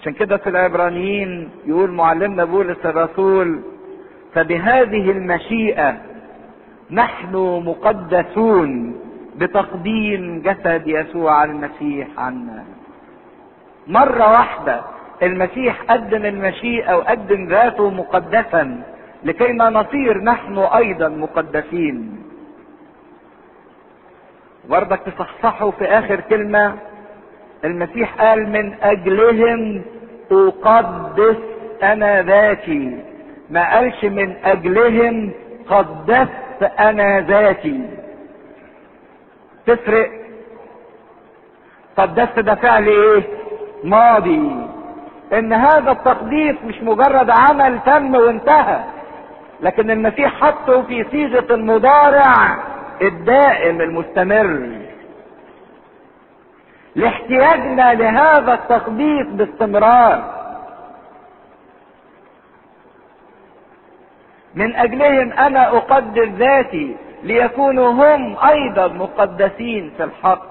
[0.00, 3.60] عشان كده في العبرانيين يقول معلمنا بولس الرسول
[4.34, 5.96] فبهذه المشيئة
[6.90, 7.36] نحن
[7.66, 8.96] مقدسون
[9.36, 12.64] بتقديم جسد يسوع المسيح عنا.
[13.86, 14.80] مرة واحدة
[15.22, 18.82] المسيح قدم المشيئة وقدم ذاته مقدسا
[19.24, 22.22] لكيما نصير نحن أيضا مقدسين.
[24.70, 26.74] برضك تصحصحوا في آخر كلمة
[27.64, 29.82] المسيح قال من أجلهم
[30.32, 31.36] أقدس
[31.82, 32.98] أنا ذاتي.
[33.50, 35.30] ما قالش من أجلهم
[35.70, 37.80] قدست أنا ذاتي.
[39.66, 40.10] تفرق.
[41.96, 43.22] قدست ده فعل إيه؟
[43.84, 44.50] ماضي.
[45.32, 48.80] إن هذا التقديس مش مجرد عمل تم وانتهى
[49.60, 52.58] لكن المسيح حطه في صيغة المضارع
[53.02, 54.68] الدائم المستمر.
[56.98, 60.38] لاحتياجنا لهذا التقديس باستمرار.
[64.54, 70.42] من أجلهم أنا اقدس ذاتي ليكونوا هم أيضا مقدسين في الحق.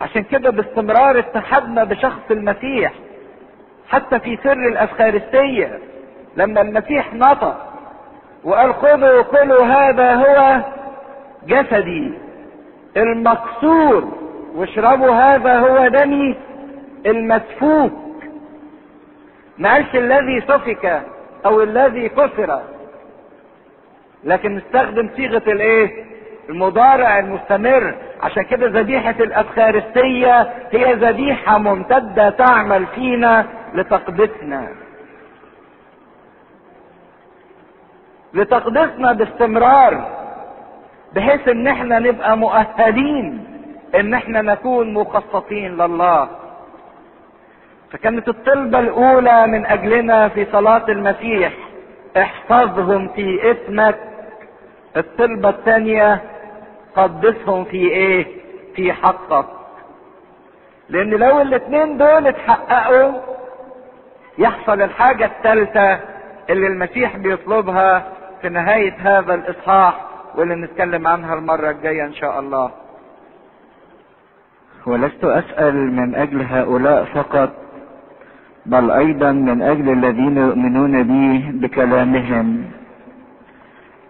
[0.00, 2.92] عشان كده باستمرار اتحدنا بشخص المسيح
[3.88, 5.78] حتى في سر الأفخارستية
[6.36, 7.56] لما المسيح نطق
[8.44, 10.60] وقال خذوا كلوا هذا هو
[11.46, 12.27] جسدي.
[13.02, 14.08] المكسور
[14.54, 16.36] واشربوا هذا هو دمي
[17.06, 17.92] المسفوك.
[19.58, 21.02] ما قالش الذي سفك
[21.46, 22.60] أو الذي كسر
[24.24, 26.04] لكن استخدم صيغة الإيه؟
[26.48, 27.94] المضارع المستمر.
[28.22, 34.68] عشان كده ذبيحة الأفخارستية هي ذبيحة ممتدة تعمل فينا لتقدسنا
[38.34, 40.17] لتقدسنا باستمرار.
[41.14, 43.44] بحيث إن إحنا نبقى مؤهلين
[43.94, 46.28] إن إحنا نكون مخصصين لله.
[47.92, 51.52] فكانت الطلبة الأولى من أجلنا في صلاة المسيح
[52.16, 53.98] احفظهم في اسمك
[54.96, 56.20] الطلبة الثانية
[56.96, 58.26] قدسهم في إيه؟
[58.76, 59.46] في حقك.
[60.88, 63.12] لأن لو الاثنين دول اتحققوا
[64.38, 66.00] يحصل الحاجة الثالثة
[66.50, 70.07] اللي المسيح بيطلبها في نهاية هذا الإصحاح.
[70.38, 72.70] واللي نتكلم عنها المرة الجاية إن شاء الله.
[74.86, 77.50] ولست أسأل من أجل هؤلاء فقط
[78.66, 82.64] بل أيضا من أجل الذين يؤمنون بي بكلامهم.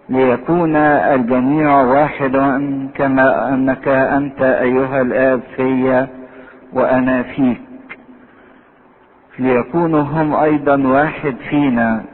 [0.08, 2.46] ليكون الجميع واحدا
[2.94, 6.06] كما أنك أنت أيها الآب في
[6.72, 7.60] وأنا فيك.
[9.38, 12.04] ليكونوا هم أيضا واحد فينا.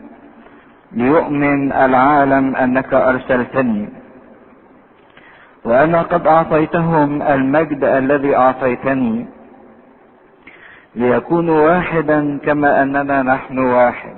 [0.93, 4.03] ليؤمن العالم أنك أرسلتني.
[5.65, 9.27] وأنا قد أعطيتهم المجد الذي أعطيتني
[10.95, 14.17] ليكونوا واحدا كما أننا نحن واحد.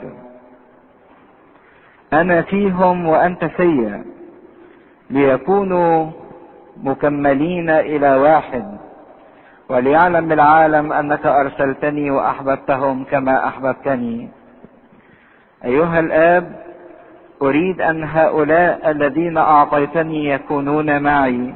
[2.12, 4.04] أنا فيهم وأنت فيا
[5.10, 6.10] ليكونوا
[6.82, 8.76] مكملين إلى واحد.
[9.68, 14.28] وليعلم العالم أنك أرسلتني وأحببتهم كما أحببتني.
[15.64, 16.65] أيها الآب
[17.42, 21.54] أريد أن هؤلاء الذين أعطيتني يكونون معي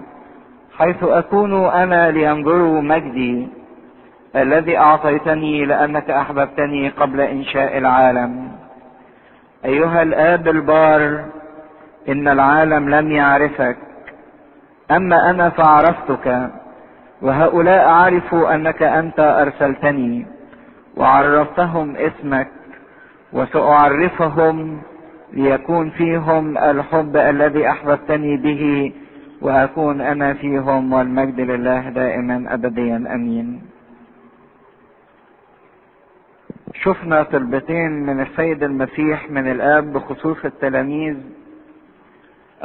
[0.78, 3.48] حيث أكون أنا لينظروا مجدي.
[4.36, 8.48] الذي أعطيتني لأنك أحببتني قبل إنشاء العالم.
[9.64, 11.24] أيها الآب البار
[12.08, 13.76] إن العالم لم يعرفك.
[14.90, 16.50] أما أنا فعرفتك
[17.22, 20.26] وهؤلاء عرفوا أنك أنت أرسلتني
[20.96, 22.48] وعرفتهم اسمك
[23.32, 24.82] وسأعرفهم
[25.32, 28.92] ليكون فيهم الحب الذي أحببتني به
[29.42, 33.62] وأكون أنا فيهم والمجد لله دائما ابديا أمين.
[36.74, 41.16] شفنا طلبتين من السيد المسيح من الآب بخصوص التلاميذ.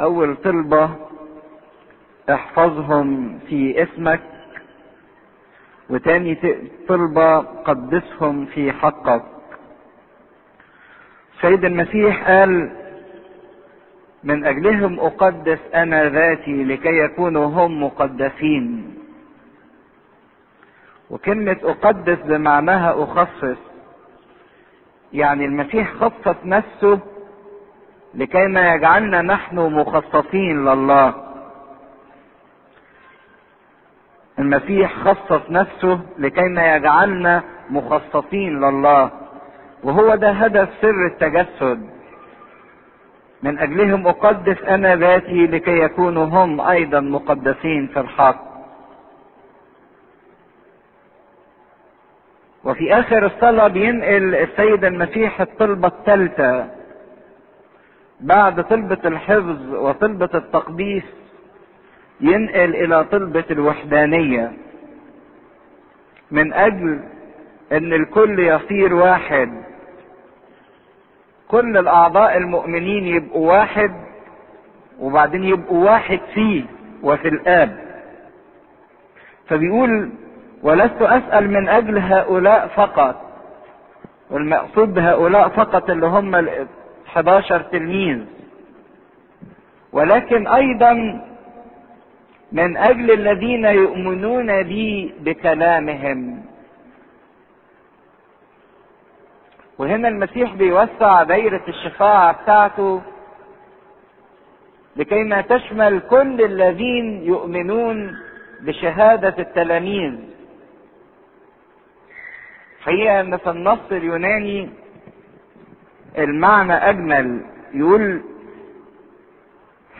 [0.00, 0.90] أول طلبة
[2.30, 4.20] احفظهم في اسمك.
[5.90, 6.38] وتاني
[6.88, 9.22] طلبة قدسهم في حقك.
[11.40, 12.70] سيد المسيح قال
[14.24, 18.94] من أجلهم أقدس أنا ذاتي لكي يكونوا هم مقدسين.
[21.10, 23.58] وكلمة أقدس بمعناها أخصص
[25.12, 26.98] يعني المسيح خصص نفسه
[28.14, 31.14] لكي ما يجعلنا نحن مخصصين لله.
[34.38, 39.25] المسيح خصص نفسه لكي ما يجعلنا مخصصين لله.
[39.86, 41.90] وهو ده هدف سر التجسد.
[43.42, 48.46] من أجلهم أقدس أنا ذاتي لكي يكونوا هم أيضا مقدسين في الحق.
[52.64, 56.66] وفي آخر الصلاة بينقل السيد المسيح الطلبة الثالثة.
[58.20, 61.04] بعد طلبة الحفظ وطلبة التقديس
[62.20, 64.52] ينقل إلى طلبة الوحدانية.
[66.30, 67.00] من أجل
[67.72, 69.75] إن الكل يصير واحد.
[71.48, 73.90] كل الأعضاء المؤمنين يبقوا واحد
[75.00, 76.64] وبعدين يبقوا واحد فيه
[77.02, 77.78] وفي الآب.
[79.48, 80.10] فبيقول
[80.62, 83.22] ولست أسأل من أجل هؤلاء فقط
[84.30, 86.66] والمقصود بهؤلاء فقط اللي هم ال
[87.08, 88.18] 11 تلميذ.
[89.92, 91.20] ولكن أيضا
[92.52, 96.42] من أجل الذين يؤمنون بي بكلامهم.
[99.78, 103.02] وهنا المسيح بيوسع دايرة الشفاعة بتاعته
[104.96, 108.16] لكي ما تشمل كل الذين يؤمنون
[108.60, 110.14] بشهادة التلاميذ.
[112.80, 114.70] حقيقة إن في النص اليوناني
[116.18, 117.40] المعنى أجمل
[117.74, 118.22] يقول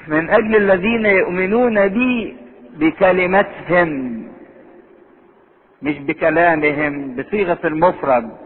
[0.09, 2.37] من أجل الذين يؤمنون بي
[2.77, 4.23] بكلمتهم
[5.83, 8.46] مش بكلامهم بصيغة المفرد.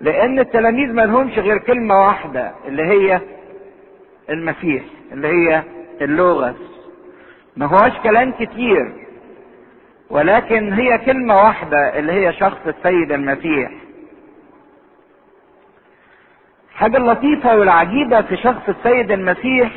[0.00, 3.20] لأن التلاميذ ما لهمش غير كلمة واحدة اللي هي
[4.30, 5.62] المسيح اللي هي
[6.02, 6.54] اللغة.
[7.56, 8.92] ما هواش كلام كتير
[10.10, 13.70] ولكن هي كلمة واحدة اللي هي شخص السيد المسيح.
[16.74, 19.70] حاجة اللطيفة والعجيبة في شخص السيد المسيح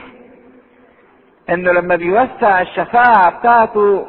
[1.49, 4.07] إنه لما بيوسع الشفاعة بتاعته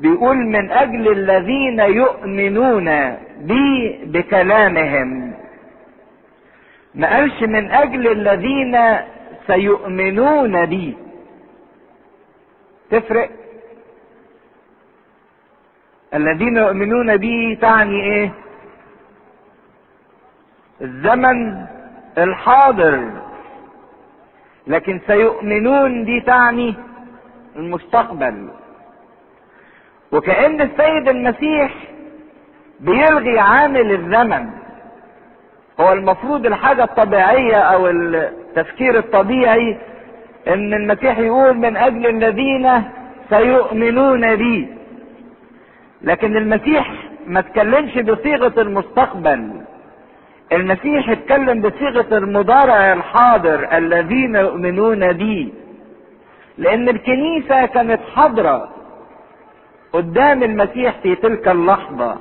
[0.00, 5.34] بيقول من أجل الذين يؤمنون بي بكلامهم.
[6.94, 8.78] ما قالش من أجل الذين
[9.46, 10.96] سيؤمنون بي.
[12.90, 13.30] تفرق؟
[16.14, 18.32] الذين يؤمنون بي تعني إيه؟
[20.80, 21.66] الزمن
[22.18, 23.10] الحاضر.
[24.66, 26.74] لكن سيؤمنون دي تعني
[27.56, 28.50] المستقبل.
[30.12, 31.74] وكأن السيد المسيح
[32.80, 34.63] بيلغي عامل الزمن.
[35.80, 39.78] هو المفروض الحاجة الطبيعية أو التفكير الطبيعي
[40.48, 42.82] إن المسيح يقول من أجل الذين
[43.30, 44.68] سيؤمنون بي.
[46.02, 46.90] لكن المسيح
[47.26, 49.50] ما تكلمش بصيغة المستقبل.
[50.52, 55.54] المسيح اتكلم بصيغة المضارع الحاضر الذين يؤمنون بي.
[56.58, 58.68] لأن الكنيسة كانت حاضرة
[59.92, 62.16] قدام المسيح في تلك اللحظة.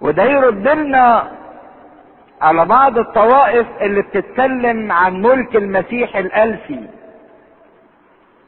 [0.00, 1.30] وده يرد لنا
[2.42, 6.80] على بعض الطوائف اللي بتتكلم عن ملك المسيح الألفي.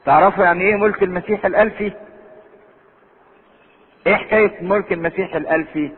[0.05, 1.93] تعرفوا يعني إيه ملك المسيح الألفي؟
[4.07, 5.91] إيه حكاية ملك المسيح الألفي؟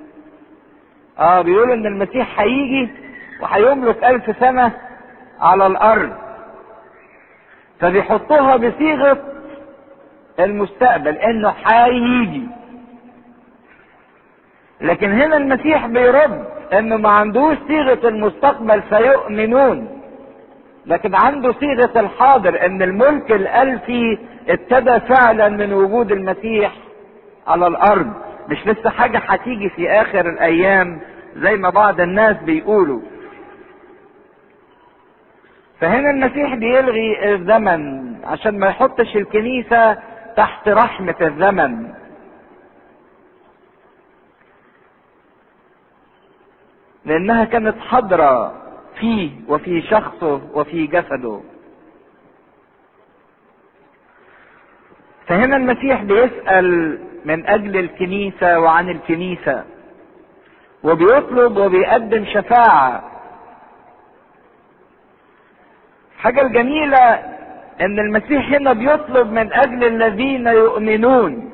[1.18, 2.88] آه بيقولوا إن المسيح هيجي
[3.40, 4.72] وهيملك ألف سنة
[5.40, 6.12] على الأرض.
[7.80, 9.18] فبيحطوها بصيغة
[10.40, 12.48] المستقبل إنه هيجي.
[14.80, 16.55] لكن هنا المسيح بيرد.
[16.72, 19.88] إنه ما عندوش صيغة المستقبل سيؤمنون
[20.86, 24.18] لكن عنده صيغة الحاضر إن الملك الألفي
[24.48, 26.72] ابتدى فعلا من وجود المسيح
[27.46, 28.12] على الأرض.
[28.48, 31.00] مش لسه حاجة هتيجي في آخر الأيام
[31.36, 33.00] زي ما بعض الناس بيقولوا.
[35.80, 39.98] فهنا المسيح بيلغي الزمن عشان ما يحطش الكنيسة
[40.36, 41.88] تحت رحمة الزمن.
[47.06, 48.54] لأنها كانت حاضرة
[49.00, 51.40] فيه وفي شخصه وفي جسده.
[55.26, 59.64] فهنا المسيح بيسأل من أجل الكنيسة وعن الكنيسة
[60.84, 63.10] وبيطلب وبيقدم شفاعة.
[66.18, 67.14] حاجة الجميلة
[67.80, 71.52] إن المسيح هنا بيطلب من أجل الذين يؤمنون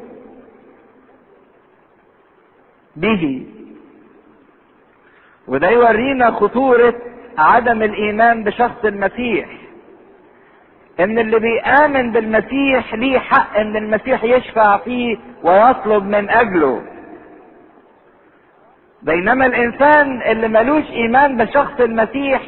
[2.97, 3.47] به.
[5.49, 6.95] وده يورينا خطورة
[7.39, 9.49] عدم الإيمان بشخص المسيح.
[11.01, 16.83] إن اللي بيآمن بالمسيح ليه حق إن المسيح يشفع فيه ويطلب من أجله.
[19.03, 22.43] بينما الإنسان اللي ملوش إيمان بشخص المسيح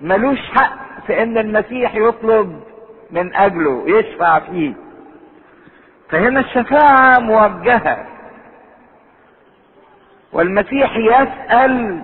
[0.00, 0.72] ملوش حق
[1.06, 2.60] في إن المسيح يطلب
[3.10, 4.72] من أجله يشفع فيه.
[6.10, 8.06] فهنا الشفاعة موجهة.
[10.32, 12.02] والمسيح يسأل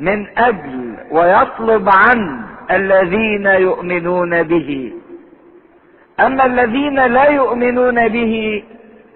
[0.00, 4.92] من أجل ويطلب عن الذين يؤمنون به.
[6.20, 8.64] أما الذين لا يؤمنون به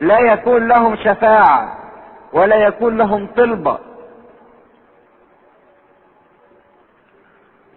[0.00, 1.78] لا يكون لهم شفاعة
[2.32, 3.78] ولا يكون لهم طلبة.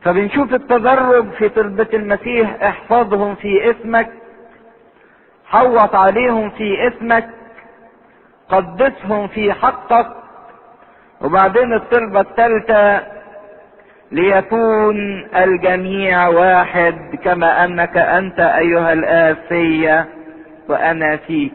[0.01, 4.09] فبنشوف التدرج في طلبة المسيح احفظهم في اسمك
[5.45, 7.29] حوط عليهم في اسمك
[8.49, 10.16] قدسهم في حقك
[11.21, 13.07] وبعدين الطلبة الثالثة
[14.11, 20.05] ليكون الجميع واحد كما أنك أنت أيها الاب فيا
[20.69, 21.53] وأنا فيك.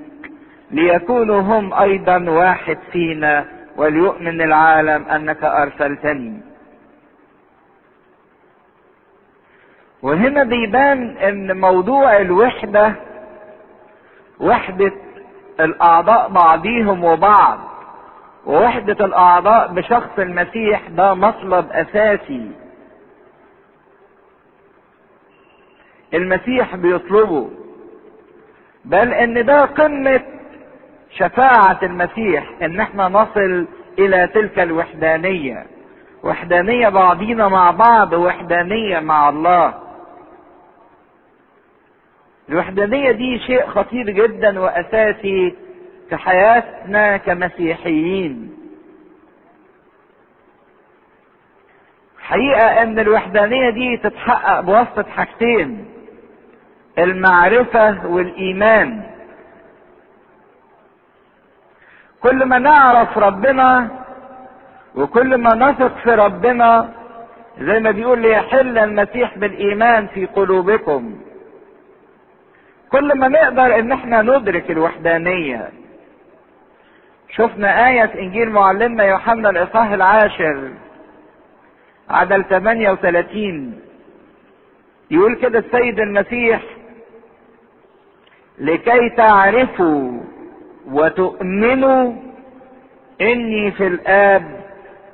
[0.70, 3.44] ليكونوا هم أيضا واحد فينا
[3.76, 6.40] وليؤمن العالم أنك أرسلتني.
[10.02, 12.92] وهنا بيبان إن موضوع الوحدة
[14.40, 14.92] وحدة
[15.60, 17.58] الأعضاء بعضيهم وبعض.
[18.46, 22.50] ووحدة الأعضاء بشخص المسيح ده مطلب أساسي.
[26.14, 27.50] المسيح بيطلبه
[28.84, 30.20] بل إن ده قمة
[31.10, 33.66] شفاعة المسيح إن إحنا نصل
[33.98, 35.66] إلى تلك الوحدانية.
[36.24, 39.74] وحدانية بعضينا مع بعض وحدانية مع الله.
[42.48, 45.54] الوحدانية دي شيء خطير جدا وأساسي
[46.12, 48.56] في حياتنا كمسيحيين.
[52.20, 55.84] حقيقة إن الوحدانية دي تتحقق بواسطة حاجتين
[56.98, 59.02] المعرفة والإيمان.
[62.22, 63.88] كل ما نعرف ربنا
[64.94, 66.90] وكل ما نثق في ربنا
[67.60, 71.20] زي ما بيقول ليحل المسيح بالإيمان في قلوبكم.
[72.90, 75.81] كل ما نقدر إن إحنا ندرك الوحدانية.
[77.36, 80.68] شفنا آية في إنجيل معلمنا يوحنا الإصحاح العاشر
[82.10, 83.80] عدد 38
[85.10, 86.62] يقول كده السيد المسيح
[88.58, 90.20] لكي تعرفوا
[90.90, 92.12] وتؤمنوا
[93.20, 94.60] إني في الآب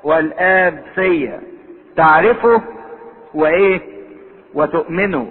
[0.04, 1.40] والآب فيا.
[1.96, 2.58] تعرفوا
[3.34, 3.80] وإيه؟
[4.54, 5.26] وتؤمنوا.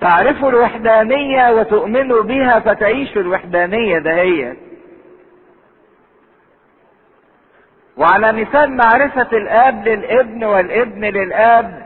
[0.00, 4.56] تعرفوا الوحدانية وتؤمنوا بها فتعيشوا الوحدانية دهيت
[7.96, 11.82] وعلى مثال معرفة الآب للابن والابن للآب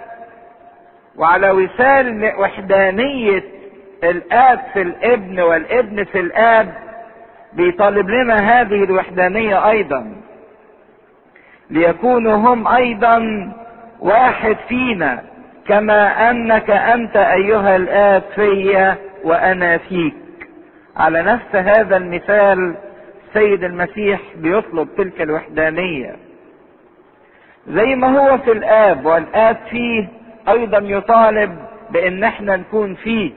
[1.17, 3.43] وعلى مثال وحدانية
[4.05, 6.75] الآب في الابن والابن في الآب
[7.53, 10.13] بيطالب لنا هذه الوحدانية أيضا.
[11.71, 13.53] ليكونوا هم أيضا
[14.01, 15.23] واحد فينا
[15.69, 20.15] كما أنك أنت أيها الآب فيا وأنا فيك.
[20.97, 22.75] على نفس هذا المثال
[23.29, 26.17] السيد المسيح بيطلب تلك الوحدانية.
[27.69, 30.09] زي ما هو في الآب والآب فيه
[30.49, 31.59] أيضا يطالب
[31.91, 33.33] بإن إحنا نكون فيه.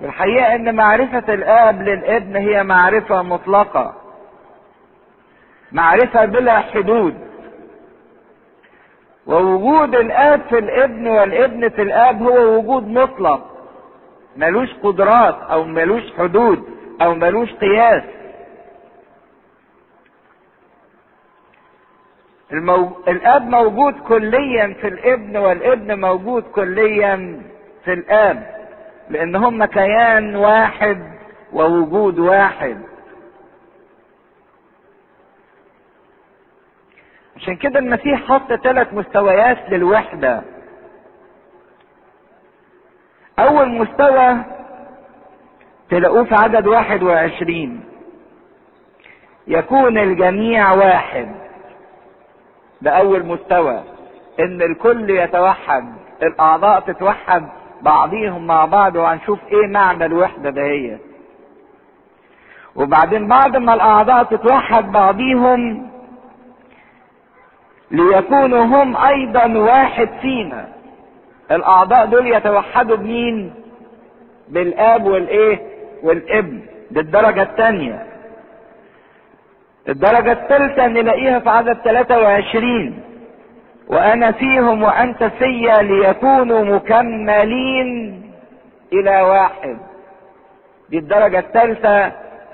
[0.00, 3.94] والحقيقة إن معرفة الآب للابن هي معرفة مطلقة.
[5.72, 7.14] معرفة بلا حدود.
[9.26, 13.47] ووجود الآب في الابن والابن في الآب هو وجود مطلق.
[14.36, 16.64] ملوش قدرات أو ملوش حدود
[17.02, 18.02] أو ملوش قياس.
[22.52, 22.96] المو...
[23.08, 27.42] الآب موجود كليا في الابن والابن موجود كليا
[27.84, 28.58] في الآب
[29.10, 31.12] لأن هم كيان واحد
[31.52, 32.82] ووجود واحد.
[37.36, 40.42] عشان كده المسيح حط ثلاث مستويات للوحدة.
[43.38, 44.36] أول مستوى
[45.90, 47.80] تلاقوه في عدد واحد وعشرين.
[49.46, 51.28] يكون الجميع واحد.
[52.82, 53.82] ده أول مستوى.
[54.40, 55.84] إن الكل يتوحد
[56.22, 57.48] الأعضاء تتوحد
[57.82, 61.00] بعضيهم مع بعض وهنشوف إيه معنى الوحدة دهيت
[62.76, 65.90] وبعدين بعد ما الأعضاء تتوحد بعضيهم
[67.90, 70.68] ليكونوا هم أيضا واحد فينا.
[71.50, 73.54] الأعضاء دول يتوحدوا بمين؟
[74.48, 75.58] بالآب والإيه؟
[76.02, 76.60] والإبن.
[76.90, 78.06] دي الدرجة الثانية.
[79.88, 83.02] الدرجة الثالثة نلاقيها في عدد 23
[83.88, 88.22] وأنا فيهم وأنت فيا ليكونوا مكملين
[88.92, 89.78] إلى واحد.
[90.90, 92.06] دي الدرجة الثالثة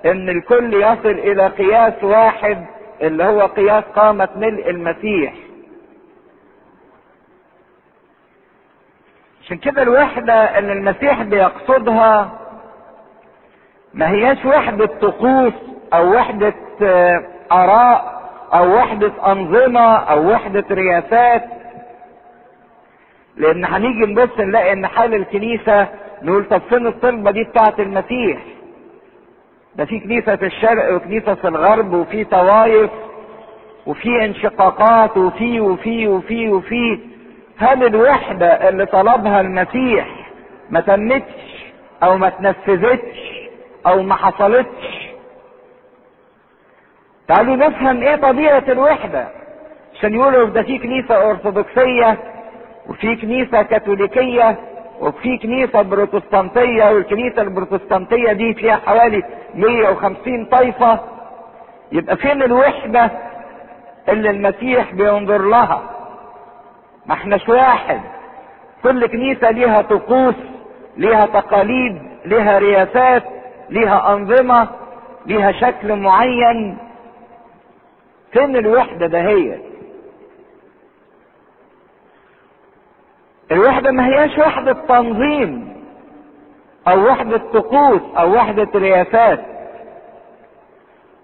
[0.04, 2.64] أن الكل يصل إلى قياس واحد
[3.02, 5.34] اللي هو قياس قامة ملء المسيح.
[9.44, 12.30] عشان كده الوحدة اللي المسيح بيقصدها
[13.94, 15.52] ما هياش وحدة طقوس
[15.94, 16.54] أو وحدة
[17.52, 18.14] آراء
[18.54, 21.44] أو وحدة أنظمة أو وحدة رياسات.
[23.36, 25.88] لأن هنيجي نبص نلاقي إن حال الكنيسة
[26.22, 28.38] نقول طب فين الطلبة دي بتاعت المسيح؟
[29.76, 32.90] ده في كنيسة في الشرق وكنيسة في الغرب وفي طوائف
[33.86, 37.13] وفي انشقاقات وفي وفي وفي وفي.
[37.58, 40.08] هل الوحدة اللي طلبها المسيح
[40.70, 41.64] ما تمتش
[42.02, 43.18] أو ما تنفذتش
[43.86, 45.08] أو ما حصلتش؟
[47.28, 49.28] تعالوا نفهم إيه طبيعة الوحدة.
[49.94, 52.18] عشان يقولوا ده في كنيسة أرثوذكسية
[52.88, 54.56] وفي كنيسة كاثوليكية
[55.00, 59.22] وفي كنيسة بروتستانتية والكنيسة البروتستانتية دي فيها حوالي
[59.54, 61.00] 150 طائفة
[61.92, 63.10] يبقى فين الوحدة
[64.08, 65.82] اللي المسيح بينظر لها؟
[67.06, 68.00] ما احناش واحد.
[68.82, 70.34] كل كنيسة ليها طقوس
[70.96, 73.22] ليها تقاليد ليها رياسات
[73.70, 74.68] ليها أنظمة
[75.26, 76.78] ليها شكل معين.
[78.32, 79.62] فين الوحدة دهيت
[83.52, 85.74] الوحدة ما هياش وحدة تنظيم
[86.88, 89.40] أو وحدة طقوس أو وحدة رياسات.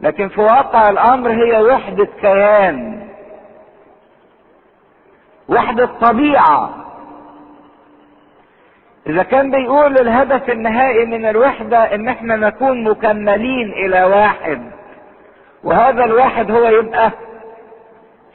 [0.01, 3.10] لكن في واقع الأمر هي وحدة كيان.
[5.51, 6.87] وحدة طبيعة
[9.07, 14.71] إذا كان بيقول الهدف النهائي من الوحدة إن إحنا نكون مكملين إلى واحد
[15.65, 17.11] وهذا الواحد هو يبقى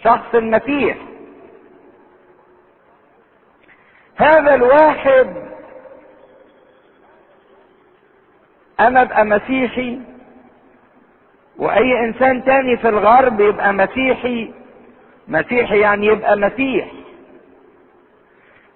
[0.04, 0.98] شخص المسيح.
[4.16, 5.34] هذا الواحد
[8.80, 10.00] أنا أبقى مسيحي
[11.58, 14.54] وأي إنسان تاني في الغرب يبقى مسيحي.
[15.28, 16.88] مسيحي يعني يبقى مسيح.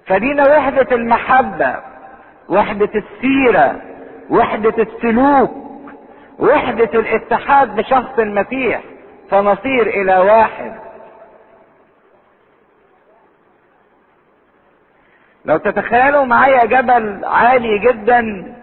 [0.10, 1.76] فدينا وحدة المحبة
[2.50, 3.82] وحدة السيرة
[4.30, 5.52] وحدة السلوك
[6.40, 8.82] وحدة الاتحاد بشخص المسيح
[9.32, 10.80] فنصير إلى واحد.
[15.46, 18.54] لو تتخيلوا معايا جبل عالي جدا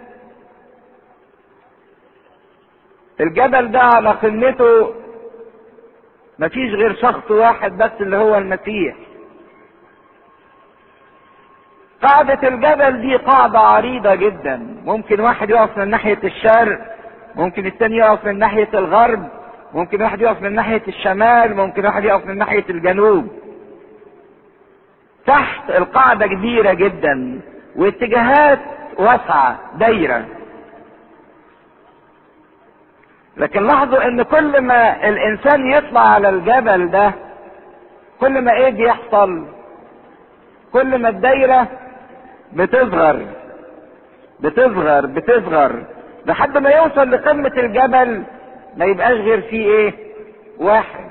[3.21, 4.95] الجبل ده على قمته
[6.39, 8.97] مفيش غير شخص واحد بس اللي هو المسيح.
[12.03, 14.57] قاعدة الجبل دي قاعدة عريضة جدا.
[14.85, 16.79] ممكن واحد يقف من ناحية الشرق
[17.35, 19.29] ممكن التاني يقف من ناحية الغرب
[19.75, 23.29] ممكن واحد يقف من ناحية الشمال ممكن واحد يقف من ناحية الجنوب.
[25.27, 27.41] تحت القاعدة كبيرة جدا
[27.77, 28.59] واتجاهات
[28.99, 30.25] واسعة دايرة.
[33.37, 37.13] لكن لاحظوا إن كل ما الإنسان يطلع على الجبل ده
[38.21, 39.47] كل ما إيه بيحصل؟
[40.77, 41.69] كل ما الدايرة
[42.53, 43.27] بتصغر
[44.41, 45.85] بتصغر بتصغر
[46.27, 48.23] لحد ما يوصل لقمة الجبل
[48.77, 49.93] ما يبقاش غير فيه إيه؟
[50.59, 51.05] واحد.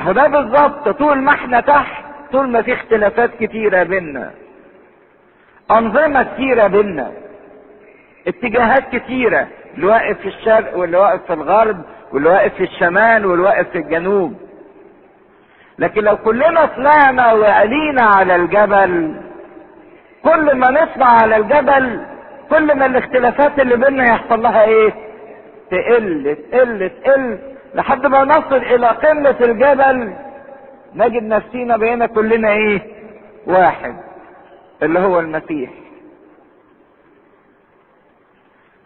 [0.00, 4.30] هو ده بالظبط طول ما إحنا تحت طول ما في اختلافات كتيرة بينا
[5.70, 7.12] أنظمة كتيرة بينا
[8.28, 13.44] اتجاهات كتيرة اللي واقف في الشرق واللي واقف في الغرب واللي واقف في الشمال واللي
[13.44, 14.49] واقف في الجنوب.
[15.80, 19.20] لكن لو كلنا طلعنا وعلينا على الجبل
[20.24, 22.00] كل ما نطلع على الجبل
[22.50, 24.92] كل ما الاختلافات اللي بينا يحصل لها إيه؟
[25.70, 27.38] تقل تقل تقل.
[27.74, 30.14] لحد ما نصل إلى قمة الجبل
[30.94, 32.80] نجد نفسينا بقينا كلنا إيه؟
[33.46, 33.96] واحد
[34.82, 35.70] اللي هو المسيح.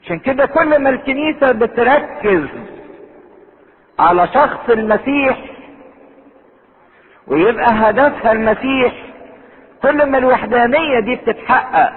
[0.02, 2.44] عشان كده كل ما الكنيسة بتركز
[3.98, 5.38] على شخص المسيح
[7.26, 8.92] ويبقى هدفها المسيح.
[9.82, 11.92] كل ما الوحدانية دي بتتحقق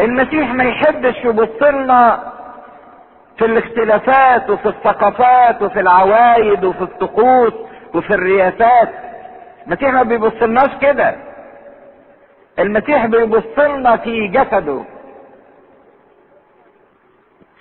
[0.00, 2.32] المسيح ما يحبش يبص لنا
[3.38, 7.52] في الاختلافات وفي الثقافات وفي العوايد وفي الطقوس
[7.94, 8.88] وفي الرياسات.
[9.66, 11.16] المسيح ما بيبصلناش كده.
[12.58, 14.84] المسيح بيبص لنا في جسده.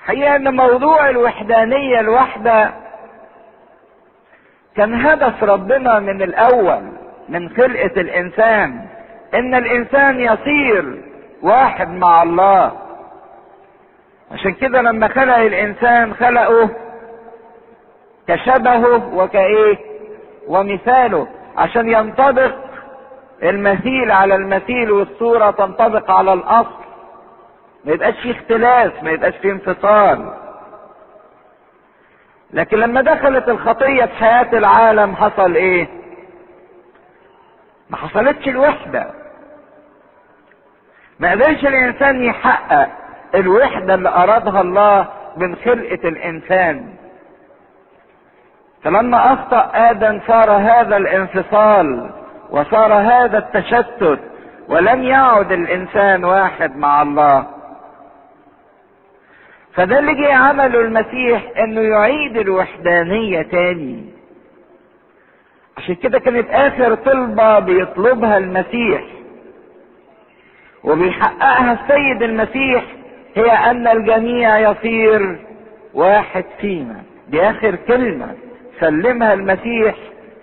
[0.06, 2.72] حقيقة إن موضوع الوحدانية الواحدة
[4.76, 6.82] كان هدف ربنا من الأول
[7.30, 8.86] من خلقة الإنسان
[9.34, 11.02] إن الإنسان يصير
[11.42, 12.72] واحد مع الله.
[14.32, 16.70] عشان كده لما خلق الإنسان خلقه
[18.28, 19.78] كشبهه وكإيه؟
[20.48, 21.28] ومثاله.
[21.58, 22.52] عشان ينطبق
[23.44, 26.82] المثيل على المثيل والصورة تنطبق على الأصل.
[27.86, 30.34] ما يبقاش فيه اختلاف ما يبقاش فيه انفصال.
[32.54, 35.88] لكن لما دخلت الخطية في حياة العالم حصل إيه؟
[37.90, 39.08] ما حصلتش الوحدة.
[41.20, 42.88] ما قدرش الإنسان يحقق
[43.36, 46.94] الوحدة اللي أرادها الله من خلقة الإنسان.
[48.84, 52.12] فلما أخطأ آدم صار هذا الانفصال
[52.50, 54.20] وصار هذا التشتت
[54.70, 57.46] ولم يعد الإنسان واحد مع الله.
[59.74, 64.06] فده اللي جه عمله المسيح إنه يعيد الوحدانية تاني.
[65.78, 69.04] عشان كده كانت آخر طلبة بيطلبها المسيح.
[70.84, 72.84] وبيحققها السيد المسيح
[73.36, 75.40] هي أن الجميع يصير
[75.94, 77.04] واحد فينا.
[77.30, 78.36] دي آخر كلمة
[78.80, 79.96] سلمها المسيح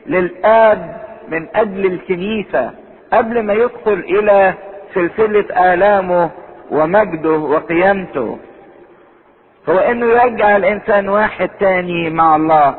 [0.07, 0.97] للآب
[1.29, 2.71] من أجل الكنيسة
[3.13, 4.55] قبل ما يدخل إلى
[4.95, 6.31] سلسلة آلامه
[6.71, 8.39] ومجده وقيامته.
[9.69, 12.75] هو إنه يرجع الإنسان واحد تاني مع الله.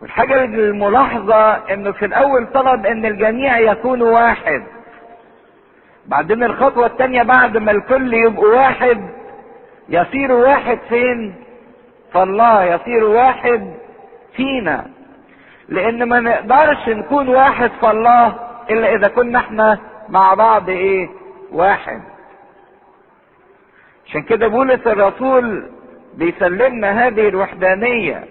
[0.00, 4.62] والحاجة الملاحظة إنه في الأول طلب إن الجميع يكونوا واحد.
[6.06, 9.08] بعدين الخطوة التانية بعد ما الكل يبقوا واحد
[9.88, 11.34] يصيروا واحد فين؟
[12.12, 13.72] فالله يصير واحد
[14.36, 14.86] فينا.
[15.68, 18.34] لأن ما نقدرش نكون واحد فالله
[18.70, 21.08] إلا إذا كنا إحنا مع بعض إيه؟
[21.52, 22.11] واحد.
[24.12, 25.70] عشان كده بولس الرسول
[26.14, 28.24] بيسلمنا هذه الوحدانية.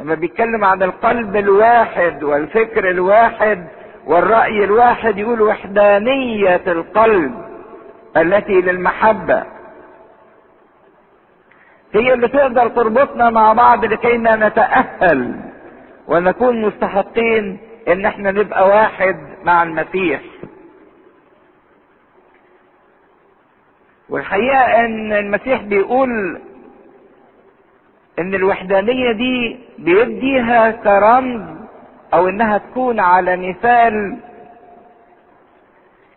[0.00, 3.66] لما بيتكلم عن القلب الواحد والفكر الواحد
[4.06, 7.34] والرأي الواحد يقول وحدانية القلب
[8.16, 9.44] التي للمحبة.
[11.94, 15.34] هي اللي تقدر تربطنا مع بعض لكي نتأهل
[16.08, 20.20] ونكون مستحقين إن إحنا نبقى واحد مع المسيح.
[24.10, 26.40] والحقيقة إن المسيح بيقول
[28.18, 31.42] إن الوحدانية دي بيديها كرمز
[32.14, 34.16] أو إنها تكون على مثال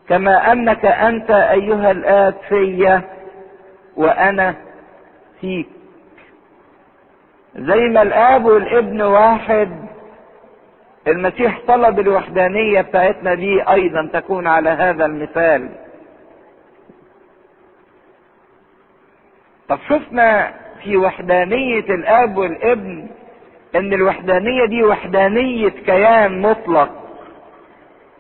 [0.10, 3.02] كما أنك أنت أيها الآب فيا
[3.96, 4.56] وأنا
[5.42, 5.68] فيك.
[7.56, 9.70] زي ما الآب والابن واحد
[11.08, 15.70] المسيح طلب الوحدانية بتاعتنا دي أيضا تكون على هذا المثال.
[19.74, 23.08] طب شفنا في وحدانية الأب والابن
[23.76, 26.90] إن الوحدانية دي وحدانية كيان مطلق.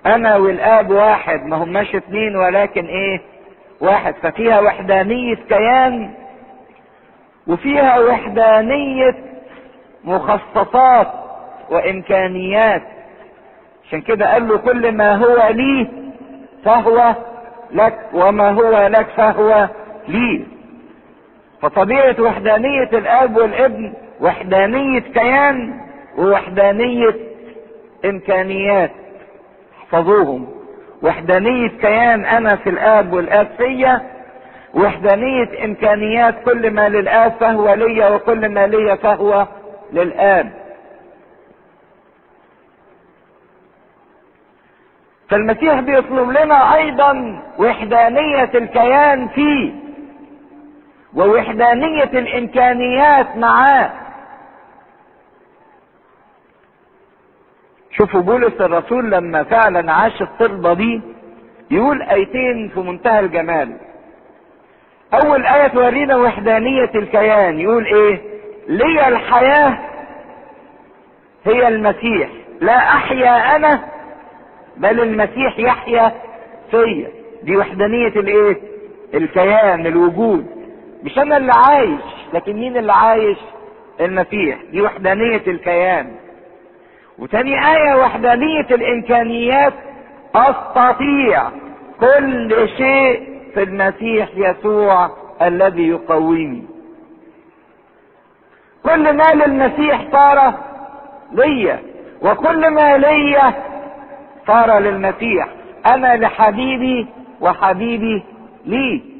[0.05, 3.21] أنا والأب واحد ما هماش اتنين ولكن إيه؟
[3.81, 4.15] واحد.
[4.21, 6.13] ففيها وحدانية كيان
[7.47, 9.15] وفيها وحدانية
[10.03, 11.11] مخصصات
[11.69, 12.83] وإمكانيات.
[13.87, 15.87] عشان كده قال له كل ما هو لي
[16.65, 17.15] فهو
[17.71, 19.67] لك وما هو لك فهو
[20.07, 20.52] لي
[21.63, 25.81] فطبيعة وحدانية الآب والابن وحدانية كيان
[26.17, 27.15] ووحدانية
[28.05, 28.91] إمكانيات.
[29.79, 30.47] احفظوهم.
[31.01, 34.01] وحدانية كيان أنا في الآب والآب فيا.
[34.73, 39.47] وحدانية إمكانيات كل ما للآب فهو ليا وكل ما ليا فهو
[39.93, 40.51] للآب.
[45.29, 49.82] فالمسيح بيطلب لنا أيضا وحدانية الكيان فيه.
[51.15, 53.91] ووحدانية الإمكانيات معاه.
[57.91, 61.01] شوفوا بولس الرسول لما فعلا عاش الطلبة دي
[61.71, 63.77] يقول آيتين في منتهى الجمال.
[65.13, 67.59] أول آية تورينا وحدانية الكيان.
[67.59, 68.21] يقول إيه؟
[68.67, 69.77] لي الحياة
[71.45, 72.29] هي المسيح.
[72.61, 73.83] لا أحيا أنا
[74.77, 76.11] بل المسيح يحيا
[76.71, 77.07] فيا.
[77.43, 78.57] دي وحدانية الإيه؟
[79.13, 80.52] الكيان الوجود.
[81.03, 82.01] مش أنا اللي عايش
[82.33, 83.37] لكن مين اللي عايش؟
[84.01, 84.57] المسيح.
[84.71, 86.15] دي وحدانية الكيان.
[87.19, 89.73] وتاني آية وحدانية الإمكانيات
[90.35, 91.49] أستطيع
[91.99, 95.09] كل شيء في المسيح يسوع
[95.41, 96.63] الذي يقويني.
[98.83, 100.53] كل ما للمسيح صار
[101.31, 101.79] ليا
[102.21, 103.53] وكل ما ليا
[104.47, 105.47] صار للمسيح.
[105.85, 107.07] أنا لحبيبي
[107.41, 108.23] وحبيبي
[108.65, 109.12] لي.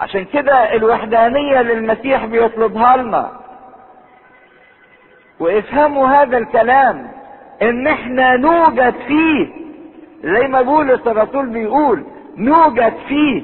[0.00, 3.40] عشان كده الوحدانية للمسيح بيطلبها لنا.
[5.40, 7.10] وافهموا هذا الكلام
[7.62, 9.48] ان إحنا نوجد فيه
[10.22, 12.04] زي ما بولس الرسول بيقول
[12.36, 13.42] نوجد فيه.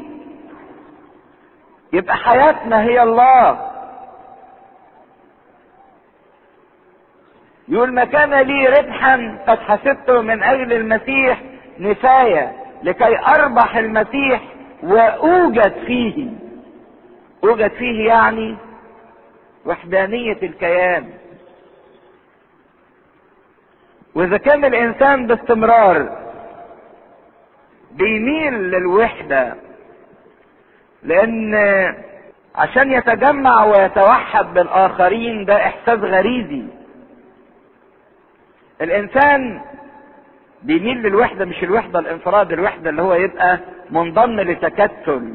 [1.92, 3.70] يبقى حياتنا هي الله.
[7.68, 11.40] يقول ما كان لي ربحا قد حسبته من أجل المسيح
[11.78, 14.40] نفاية لكي أربح المسيح
[14.82, 16.28] وأوجد فيه.
[17.44, 18.56] اوجد فيه يعني
[19.66, 21.10] وحدانية الكيان.
[24.14, 26.18] وإذا كان الإنسان باستمرار
[27.92, 29.54] بيميل للوحدة
[31.02, 31.54] لأن
[32.54, 36.62] عشان يتجمع ويتوحد بالآخرين ده إحساس غريزي.
[38.80, 39.60] الإنسان
[40.62, 43.58] بيميل للوحدة مش الوحدة الانفراد الوحدة اللي هو يبقى
[43.90, 45.34] منضم لتكتل.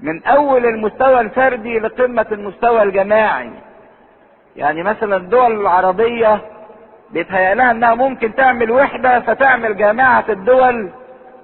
[0.00, 3.50] من أول المستوى الفردي لقمة المستوى الجماعي.
[4.56, 6.40] يعني مثلا الدول العربية
[7.10, 10.90] بيتهيأ لها إنها ممكن تعمل وحدة فتعمل جامعة الدول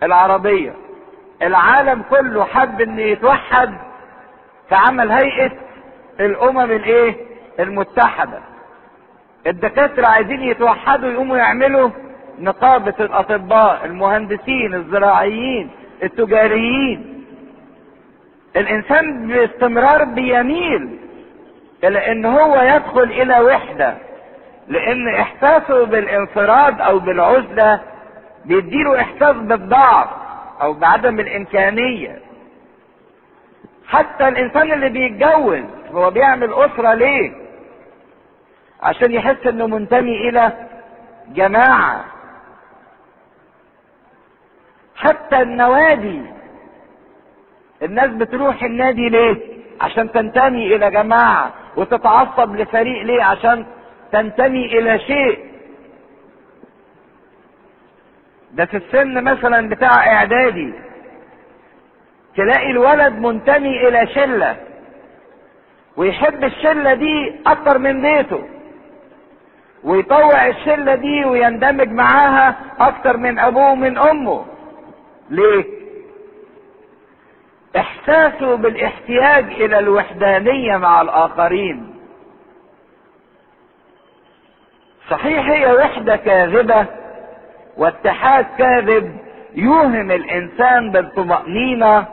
[0.02, 0.74] العربية.
[1.42, 3.74] العالم كله حب إن يتوحد
[4.68, 5.52] فعمل هيئة
[6.20, 7.16] الأمم الإيه؟
[7.60, 8.38] المتحدة.
[9.46, 11.90] الدكاترة عايزين يتوحدوا يقوموا يعملوا
[12.38, 15.70] نقابة الأطباء المهندسين الزراعيين
[16.02, 17.09] التجاريين.
[18.56, 20.98] الإنسان باستمرار بيميل
[21.84, 23.94] إلى إن هو يدخل إلى وحدة
[24.68, 27.80] لأن إحساسه بالانفراد أو بالعزلة
[28.44, 30.08] بيديله إحساس بالضعف
[30.62, 32.18] أو بعدم الإمكانية.
[33.88, 37.32] حتى الإنسان اللي بيتجوز هو بيعمل أسرة ليه؟
[38.82, 40.52] عشان يحس إنه منتمي إلى
[41.28, 42.04] جماعة.
[44.96, 46.22] حتى النوادي
[47.82, 49.36] الناس بتروح النادي ليه؟
[49.80, 53.66] عشان تنتمي إلى جماعة وتتعصب لفريق ليه؟ عشان
[54.12, 55.38] تنتمي إلى شيء.
[58.52, 60.72] ده في السن مثلا بتاع إعدادي.
[62.36, 64.56] تلاقي الولد منتمي إلى شلة
[65.96, 68.48] ويحب الشلة دي أكتر من بيته
[69.84, 74.44] ويطوع الشلة دي ويندمج معاها أكتر من أبوه ومن أمه.
[75.30, 75.79] ليه؟
[77.76, 81.94] احساسه بالاحتياج إلى الوحدانية مع الآخرين.
[85.10, 86.86] صحيح هي وحدة كاذبة
[87.76, 89.16] واتحاد كاذب
[89.54, 92.06] يوهم الإنسان بالطمأنينة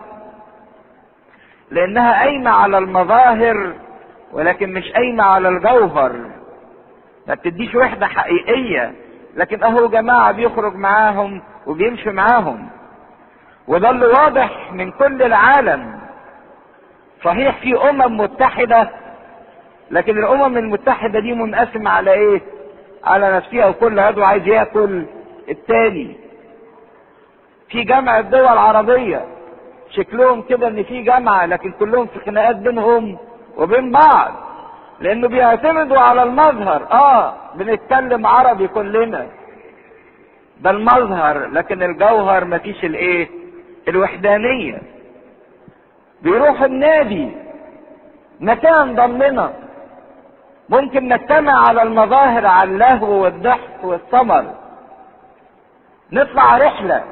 [1.71, 3.73] لأنها قايمة على المظاهر
[4.33, 6.11] ولكن مش قايمة على الجوهر.
[7.27, 8.93] ما بتديش وحدة حقيقية
[9.35, 12.69] لكن أهو جماعة بيخرج معاهم وبيمشي معاهم.
[13.67, 15.99] وده اللي واضح من كل العالم.
[17.23, 18.89] صحيح في أمم متحدة
[19.91, 22.41] لكن الأمم المتحدة دي منقسمة على إيه؟
[23.03, 25.03] على نفسها وكل عضو عايز يأكل
[25.49, 26.15] التاني.
[27.69, 29.25] في جامعة دول عربية
[29.89, 33.17] شكلهم كده إن في جامعة لكن كلهم في خناقات بينهم
[33.58, 34.32] وبين بعض
[34.99, 36.88] لأنه بيعتمدوا على المظهر.
[36.91, 39.27] آه بنتكلم عربي كلنا.
[40.62, 43.27] ده المظهر لكن الجوهر مفيش الإيه؟
[43.88, 44.82] الوحدانية.
[46.21, 47.32] بيروح النادي
[48.39, 49.54] مكان ضمنا.
[50.69, 54.54] ممكن نجتمع على المظاهر على اللهو والضحك والسمر
[56.12, 57.04] نطلع رحلة.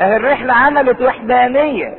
[0.00, 1.98] اهي الرحلة عملت وحدانية.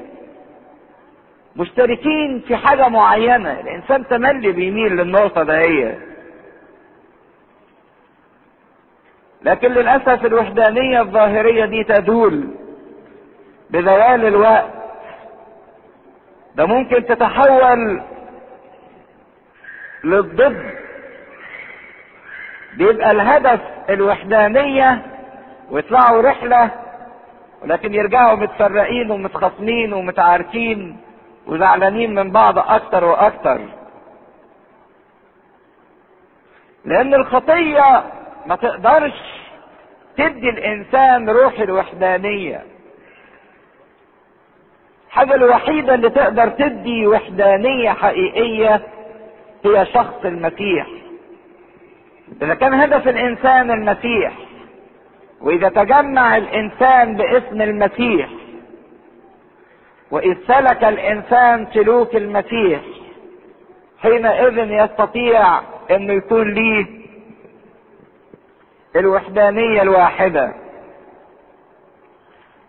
[1.55, 3.59] مشتركين في حاجة معينة.
[3.59, 5.99] الإنسان تملي بيميل للنقطة دهية
[9.43, 12.60] لكن للأسف الوحدانية الظاهرية دي تدول.
[13.71, 14.69] بزوال الوقت
[16.55, 18.01] ده ممكن تتحول
[20.03, 20.71] للضد
[22.77, 25.01] بيبقى الهدف الوحدانية
[25.69, 26.71] ويطلعوا رحلة
[27.61, 30.97] ولكن يرجعوا متفرقين ومتخاصمين ومتعاركين
[31.47, 33.59] وزعلانين من بعض أكتر وأكتر.
[36.85, 38.03] لأن الخطية
[38.45, 39.13] ما تقدرش
[40.17, 42.63] تدي الإنسان روح الوحدانية.
[45.11, 48.81] الحاجة الوحيدة اللي تقدر تدي وحدانية حقيقية
[49.65, 50.87] هي شخص المسيح.
[52.41, 54.33] إذا كان هدف الإنسان المسيح
[55.41, 58.29] وإذا تجمع الإنسان باسم المسيح
[60.11, 62.81] وإذ سلك الإنسان سلوك المسيح
[64.01, 65.59] حينئذ يستطيع
[65.91, 66.85] إنه يكون ليه
[68.95, 70.53] الوحدانية الواحدة.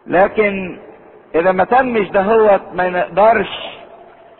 [0.06, 0.78] لكن
[1.34, 3.48] إذا ما تمش دهوت ما نقدرش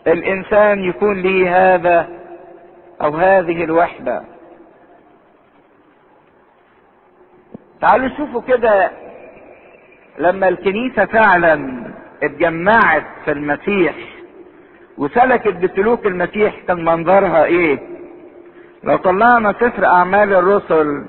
[0.07, 2.07] الإنسان يكون ليه هذا
[3.01, 4.23] أو هذه الوحدة.
[7.81, 8.91] تعالوا شوفوا كده
[10.19, 11.83] لما الكنيسة فعلا
[12.23, 13.95] اتجمعت في المسيح
[14.97, 17.79] وسلكت بسلوك المسيح كان منظرها إيه؟
[18.83, 21.05] لو طلعنا سفر أعمال الرسل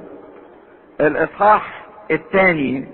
[1.01, 2.89] الإصحاح الثاني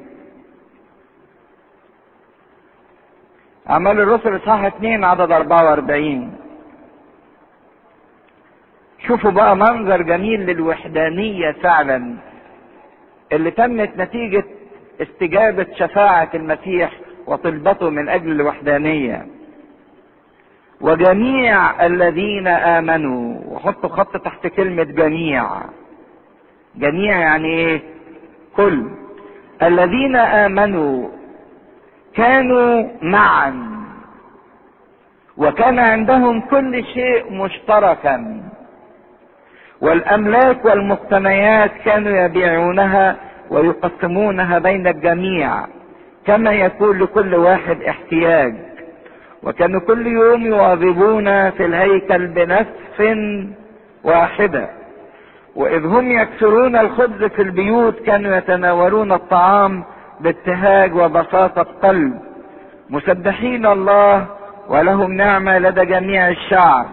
[3.70, 6.34] اعمال الرسل اصحاح 2 عدد 44
[9.06, 12.14] شوفوا بقى منظر جميل للوحدانية فعلا.
[13.32, 14.44] اللي تمت نتيجة
[15.02, 16.92] استجابة شفاعة المسيح
[17.26, 19.26] وطلبته من أجل الوحدانية.
[20.80, 25.46] وجميع الذين آمنوا وحطوا خط تحت كلمة جميع.
[26.76, 27.80] جميع يعني إيه؟
[28.56, 28.90] كل.
[29.62, 31.08] الذين آمنوا
[32.16, 33.70] كانوا معا.
[35.36, 38.42] وكان عندهم كل شيء مشتركا.
[39.80, 43.16] والأملاك والمقتنيات كانوا يبيعونها
[43.50, 45.66] ويقسمونها بين الجميع
[46.26, 48.54] كما يكون لكل واحد احتياج.
[49.42, 53.16] وكانوا كل يوم يواظبون في الهيكل بنفس
[54.04, 54.68] واحدة.
[55.56, 59.84] وإذ هم يكسرون الخبز في البيوت كانوا يتناولون الطعام
[60.20, 62.20] بابتهاج وبساطه قلب
[62.90, 64.26] مسبحين الله
[64.68, 66.86] ولهم نعمة لدى جميع الشعب.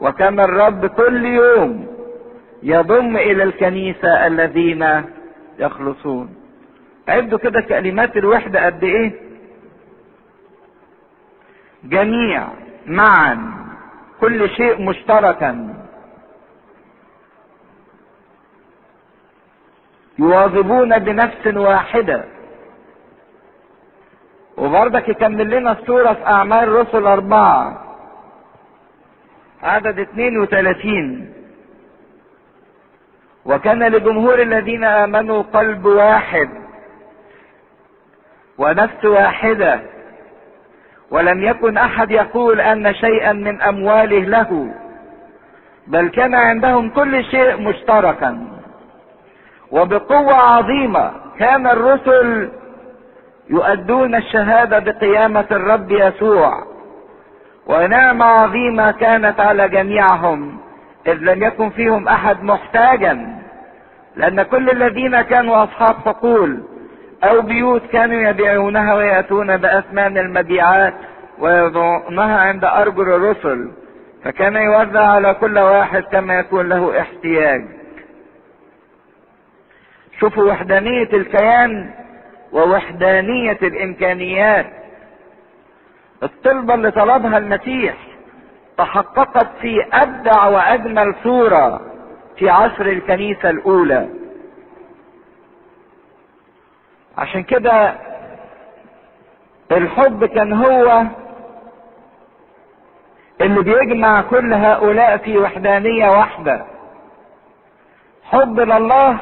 [0.00, 1.86] وكان الرب كل يوم
[2.62, 5.04] يضم إلى الكنيسة الذين
[5.58, 6.34] يخلصون.
[7.08, 9.12] عدوا كده كلمات الوحدة قد إيه؟
[11.84, 12.48] جميع
[12.86, 13.52] معا
[14.20, 15.74] كل شيء مشتركا.
[20.18, 22.31] يواظبون بنفس واحدة.
[24.56, 27.84] وبرضك يكمل لنا الصورة في أعمال رسل أربعة.
[29.62, 31.32] عدد 32
[33.44, 36.48] وكان لجمهور الذين آمنوا قلب واحد
[38.58, 39.80] ونفس واحدة.
[41.10, 44.74] ولم يكن أحد يقول أن شيئا من أمواله له
[45.86, 48.46] بل كان عندهم كل شيء مشتركا.
[49.70, 52.50] وبقوة عظيمة كان الرسل
[53.50, 56.72] يؤدون الشهادة بقيامة الرب يسوع.
[57.66, 60.58] ونعمة عظيمة كانت على جميعهم
[61.06, 63.38] إذ لم يكن فيهم أحد محتاجا
[64.16, 66.62] لأن كل الذين كانوا أصحاب حقول
[67.24, 70.94] أو بيوت كانوا يبيعونها ويأتون بأثمان المبيعات
[71.38, 73.70] ويضعونها عند أرجل الرسل
[74.24, 77.64] فكان يوزع على كل واحد كما يكون له احتياج.
[80.20, 81.90] شوفوا وحدانية الكيان
[82.52, 84.66] ووحدانية الإمكانيات.
[86.22, 87.94] الطلبة اللي طلبها المسيح
[88.78, 91.80] تحققت في أبدع وأجمل صورة
[92.36, 94.08] في عصر الكنيسة الأولى.
[97.18, 97.94] عشان كده
[99.72, 101.02] الحب كان هو
[103.40, 106.64] اللي بيجمع كل هؤلاء في وحدانية واحدة.
[108.24, 109.18] حب لله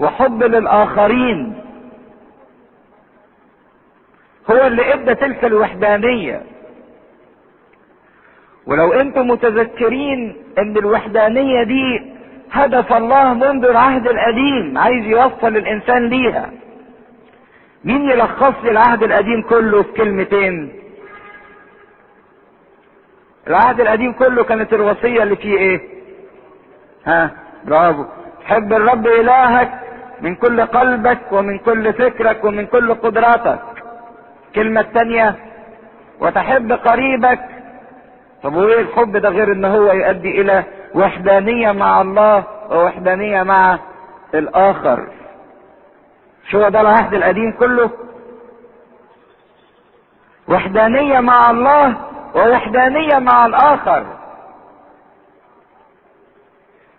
[0.00, 1.62] وحب للآخرين.
[4.50, 6.42] هو اللي إدى تلك الوحدانية.
[8.66, 12.12] ولو أنتم متذكرين إن الوحدانية دي
[12.52, 16.50] هدف الله منذ العهد القديم عايز يوصل الإنسان ليها.
[17.84, 20.72] مين يلخص لي العهد القديم كله في كلمتين؟
[23.48, 25.80] العهد القديم كله كانت الوصية اللي فيه إيه؟
[27.06, 27.30] ها؟
[27.64, 28.04] برافو.
[28.44, 29.85] حب الرب إلهك؟
[30.20, 33.58] من كل قلبك ومن كل فكرك ومن كل قدراتك.
[34.48, 35.34] الكلمة الثانية
[36.20, 37.40] وتحب قريبك.
[38.42, 43.78] طب وإيه الحب ده غير إن هو يؤدي إلى وحدانية مع الله ووحدانية مع
[44.34, 45.06] الآخر؟
[46.50, 47.90] شو ده العهد القديم كله؟
[50.48, 51.96] وحدانية مع الله
[52.34, 54.06] ووحدانية مع الآخر.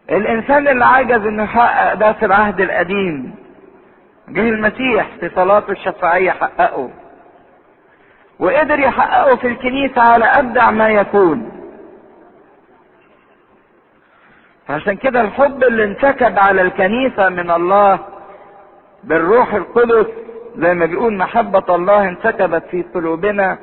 [0.10, 3.36] الإنسان اللي عجز إنه يحقق ده في العهد القديم
[4.30, 6.90] جه المسيح في صلاته الشفاعية حققه
[8.40, 11.52] وقدر يحققه في الكنيسة على أبدع ما يكون.
[14.68, 18.00] فعشان كده الحب اللي انسكب على الكنيسة من الله
[19.04, 20.06] بالروح القدس
[20.58, 23.58] زي ما بيقول محبة الله انسكبت في قلوبنا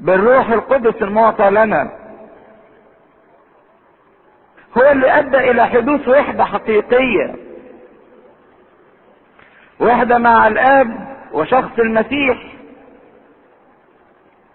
[0.00, 2.03] بالروح القدس المعطى لنا.
[4.78, 7.34] هو اللي أدى إلى حدوث وحدة حقيقية.
[9.80, 12.38] وحدة مع الآب وشخص المسيح.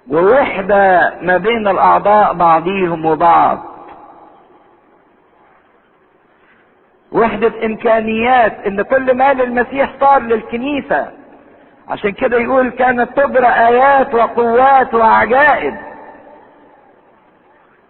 [0.09, 3.59] ووحدة ما بين الأعضاء بعضيهم وبعض.
[7.11, 11.11] وحدة إمكانيات إن كل ما للمسيح صار للكنيسة.
[11.89, 15.88] عشان كده يقول كانت تجرى آيات وقوات وعجائب.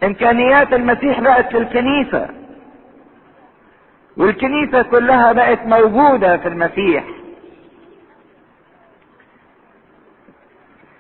[0.04, 2.28] إمكانيات المسيح بقت في الكنيسة.
[4.18, 7.04] والكنيسة كلها بقت موجودة في المسيح.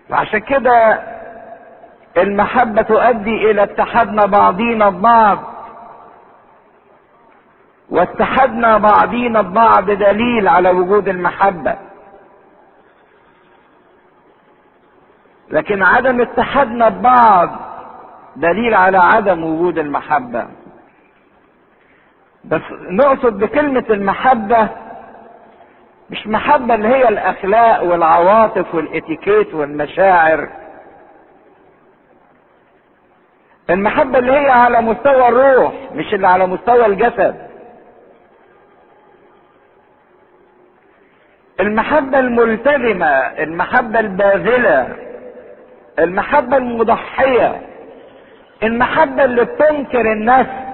[0.09, 1.03] وعشان كده
[2.17, 5.39] المحبة تؤدي إلى اتحادنا بعضينا ببعض.
[7.89, 11.75] واتحدنا بعضينا ببعض دليل على وجود المحبة.
[15.49, 17.68] لكن عدم اتحادنا ببعض
[18.35, 20.47] دليل على عدم وجود المحبة.
[22.45, 24.67] بس نقصد بكلمة المحبة
[26.09, 30.49] مش محبة اللي هي الأخلاق والعواطف والإتيكيت والمشاعر.
[33.69, 37.49] المحبة اللي هي على مستوى الروح مش اللي على مستوى الجسد.
[41.59, 44.95] المحبة الملتزمة المحبة الباذلة
[45.99, 47.68] المحبة المضحية.
[48.63, 50.69] المحبة اللي بتنكر النفس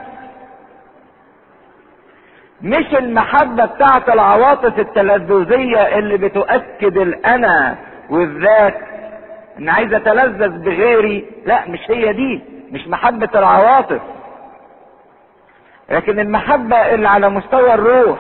[2.62, 7.76] مش المحبة بتاعت العواطف التلذذية اللي بتؤكد الأنا
[8.10, 8.76] والذات.
[9.60, 11.26] إن عايز أتلذذ بغيري.
[11.46, 12.44] لا مش هي دي.
[12.72, 14.02] مش محبة العواطف.
[15.90, 18.20] لكن المحبة اللي على مستوى الروح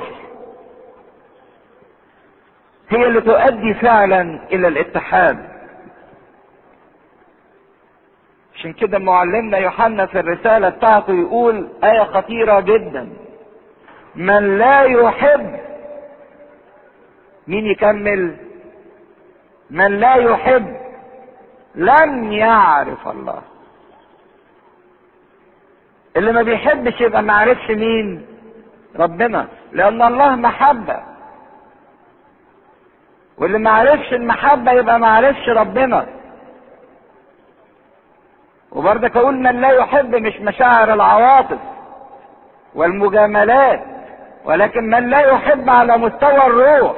[2.89, 5.54] هي اللي تؤدي فعلا إلى الاتحاد.
[8.55, 13.09] عشان كده معلمنا يوحنا في الرسالة بتاعته يقول آية خطيرة جدا.
[14.15, 15.59] من لا يحب
[17.47, 18.35] مين يكمل؟
[19.69, 20.75] من لا يحب
[21.75, 23.41] لن يعرف الله.
[26.17, 28.25] اللي ما بيحبش يبقى ما عرفش مين؟
[28.99, 29.47] ربنا.
[29.71, 31.03] لأن الله محبة.
[33.37, 36.05] واللي ما عرفش المحبة يبقى ما عرفش ربنا.
[38.75, 41.57] وبرضك أقول من لا يحب مش مشاعر العواطف
[42.75, 43.81] والمجاملات
[44.45, 46.93] ولكن من لا يحب على مستوى الروح.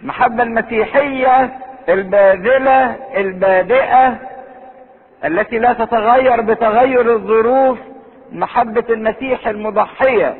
[0.00, 1.58] المحبة المسيحية
[1.88, 4.16] الباذلة البادئة
[5.24, 7.78] التي لا تتغير بتغير الظروف
[8.32, 10.36] محبة المسيح المضحية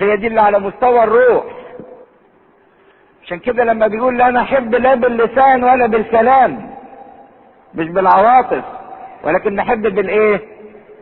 [0.00, 1.44] هي دي اللي على مستوى الروح.
[3.24, 6.70] عشان كده لما بيقول لا نحب لا باللسان ولا بالكلام
[7.74, 8.64] مش بالعواطف.
[9.24, 10.40] ولكن نحب بالايه؟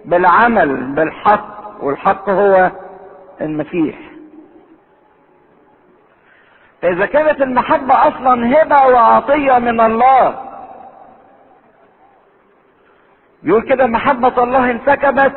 [0.05, 2.71] بالعمل بالحق والحق هو
[3.41, 3.97] المسيح.
[6.83, 10.35] فاذا كانت المحبة أصلا هبة وعطية من الله
[13.43, 15.33] يقول كده محبة الله انسكبت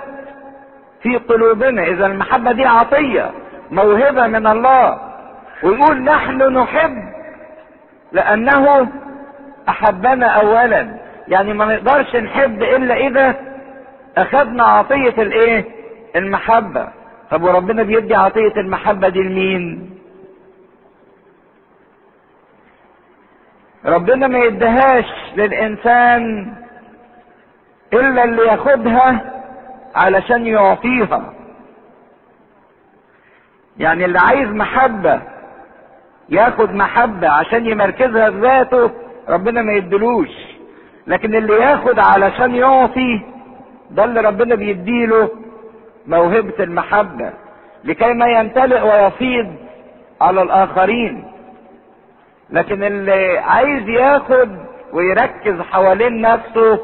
[1.02, 1.84] في قلوبنا.
[1.84, 3.32] إذا المحبة دي عطية
[3.72, 5.00] موهبة من الله
[5.64, 6.96] ويقول نحن نحب
[8.12, 8.88] لأنه
[9.70, 11.09] أحبنا اولا.
[11.30, 13.36] يعني ما نقدرش نحب إلا إذا
[14.18, 15.66] أخذنا عطية الإيه؟
[16.16, 16.88] المحبة.
[17.32, 19.90] طب وربنا بيدي عطية المحبة دي لمين؟
[23.86, 25.06] ربنا ما يديهاش
[25.36, 26.54] للإنسان
[27.94, 29.34] إلا اللي ياخدها
[29.96, 31.34] علشان يعطيها.
[33.78, 35.22] يعني اللي عايز محبة
[36.30, 38.92] ياخد محبة عشان يمركزها في ذاته
[39.30, 40.30] ربنا ما يدلوش
[41.10, 43.22] لكن اللي ياخد علشان يعطي
[43.92, 45.30] ده اللي ربنا بيديله
[46.08, 47.34] موهبة المحبة
[47.84, 49.56] لكي ما يمتلئ ويفيض
[50.22, 51.24] على الآخرين.
[52.50, 54.50] لكن اللي عايز ياخد
[54.94, 56.80] ويركز حوالين نفسه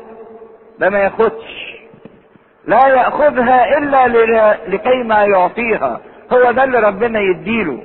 [0.80, 1.76] ده ما ياخدش.
[2.68, 4.08] لا يأخذها إلا
[4.68, 6.00] لكي ما يعطيها.
[6.34, 7.82] هو ده اللي ربنا يديله.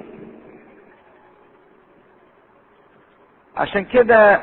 [3.57, 4.41] عشان كده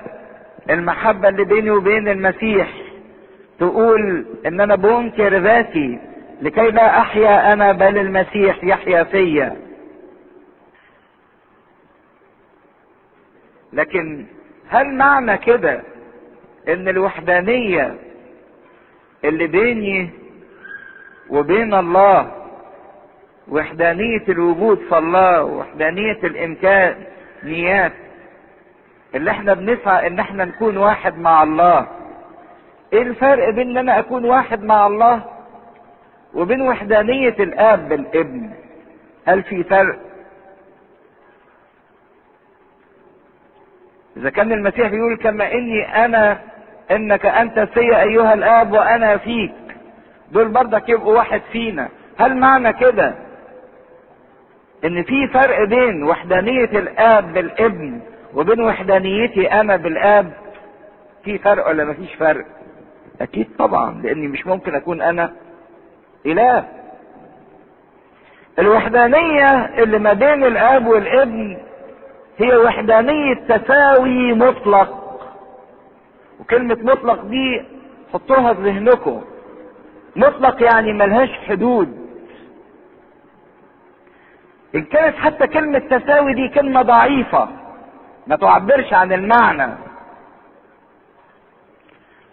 [0.69, 2.69] المحبة اللي بيني وبين المسيح
[3.59, 5.99] تقول إن أنا بنكر ذاتي
[6.41, 9.55] لكي لا أحيا أنا بل المسيح يحيا فيا.
[13.73, 14.25] لكن
[14.69, 15.81] هل معنى كده
[16.67, 17.95] إن الوحدانية
[19.23, 20.09] اللي بيني
[21.29, 22.31] وبين الله
[23.47, 27.93] وحدانية الوجود في الله وحدانية الإمكانيات
[29.17, 31.87] اللي إحنا بنسعى ان إحنا نكون واحد مع الله.
[32.93, 35.23] إيه الفرق بين إن أنا أكون واحد مع الله
[36.33, 38.49] وبين وحدانية الآب بالابن؟
[39.25, 39.99] هل في فرق؟
[44.17, 46.39] إذا كان المسيح بيقول كما إني أنا
[46.91, 49.53] إنك أنت في أيها الآب وأنا فيك.
[50.31, 51.89] دول برضك يبقوا واحد فينا.
[52.19, 53.15] هل معنى كده؟
[54.85, 57.99] إن في فرق بين وحدانية الآب بالابن
[58.33, 60.33] وبين وحدانيتي أنا بالآب
[61.23, 62.45] في فرق ولا مفيش فرق؟
[63.21, 65.33] أكيد طبعا لأني مش ممكن أكون أنا
[66.25, 66.65] إله.
[68.59, 69.47] الوحدانية
[69.83, 71.57] اللي ما بين الآب والابن
[72.37, 75.03] هي وحدانية تساوي مطلق.
[76.39, 77.61] وكلمة مطلق دي
[78.13, 79.21] حطوها في ذهنكم.
[80.15, 82.07] مطلق يعني ملهاش حدود.
[84.75, 87.49] إن كانت حتى كلمة تساوي دي كلمة ضعيفة.
[88.27, 89.73] ما تعبرش عن المعنى.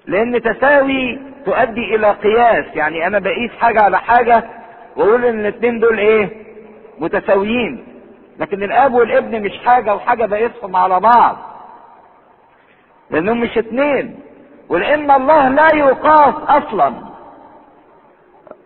[0.07, 2.77] لأن تساوي تؤدي إلى قياس.
[2.77, 4.45] يعني أنا بقيس حاجة على حاجة
[4.97, 6.45] وأقول إن الاثنين دول إيه؟
[6.99, 7.87] متساويين.
[8.39, 11.37] لكن الآب والابن مش حاجة وحاجة بقيسهم على بعض.
[13.11, 14.21] لأنهم مش اتنين.
[14.69, 16.95] ولان الله لا يقاس أصلا.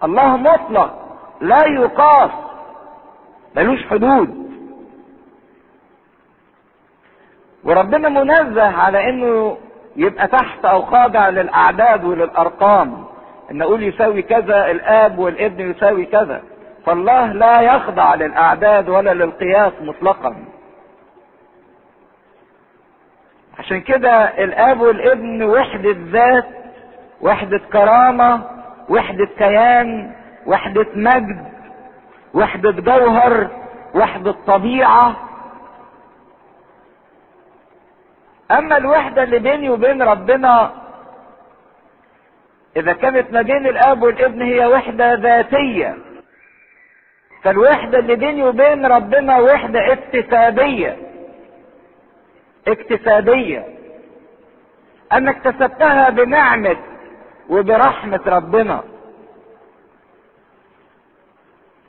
[0.04, 2.30] الله مطلق لا يقاس.
[3.56, 4.47] ملوش حدود.
[7.68, 9.56] وربنا منزه على إنه
[9.96, 13.04] يبقى تحت أو خاضع للأعداد وللأرقام.
[13.50, 16.42] إن أقول يساوي كذا الآب والابن يساوي كذا.
[16.86, 20.36] فالله لا يخضع للأعداد ولا للقياس مطلقا.
[23.58, 24.12] عشان كده
[24.44, 26.46] الآب والابن وحدة ذات
[27.20, 28.40] وحدة كرامة
[28.88, 30.12] وحدة كيان
[30.46, 31.44] وحدة مجد
[32.34, 33.48] وحدة جوهر
[33.94, 35.16] وحدة طبيعة.
[38.50, 40.72] أما الوحدة اللي بيني وبين ربنا
[42.76, 45.96] إذا كانت ما بين الأب والابن هي وحدة ذاتية
[47.42, 50.96] فالوحدة اللي بيني وبين ربنا وحدة اكتسابية
[52.68, 53.78] اكتسابية
[55.12, 56.76] أنا اكتسبتها بنعمة
[57.48, 58.82] وبرحمة ربنا.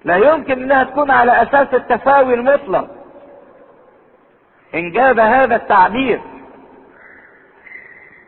[0.06, 2.88] لا يمكن إنها تكون على أساس التساوي المطلق.
[4.76, 6.22] إن جاب هذا التعبير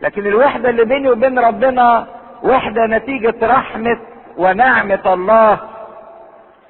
[0.01, 2.07] لكن الوحدة اللي بيني وبين ربنا
[2.43, 3.99] وحدة نتيجة رحمة
[4.37, 5.59] ونعمة الله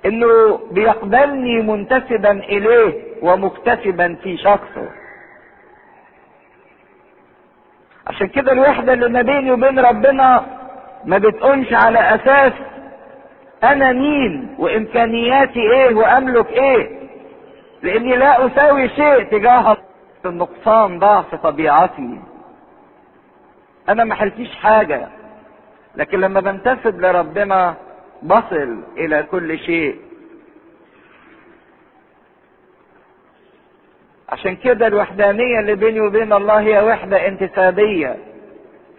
[0.06, 4.90] إنه بيقبلني منتسبا إليه ومكتسبا في شخصه.
[8.08, 10.46] عشان كده الوحدة اللي ما بيني وبين ربنا
[11.06, 12.54] ما بتقومش على أساس
[13.64, 16.90] أنا مين وإمكانياتي إيه وأملك إيه
[17.84, 19.78] لأني لا أساوي شيء تجاه
[20.26, 22.20] النقصان ضعف طبيعتي.
[23.90, 25.08] أنا ما حلتيش حاجة.
[25.96, 27.76] لكن لما بنتسب لربنا
[28.24, 30.00] بصل إلى كل شيء.
[34.30, 38.18] عشان كده الوحدانية اللي بيني وبين الله هي وحدة انتسابية.